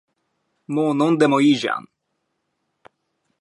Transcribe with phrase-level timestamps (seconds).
[0.65, 1.87] もう飲んでもいいじゃん